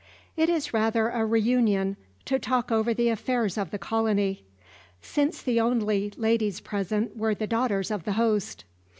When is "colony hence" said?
3.77-5.43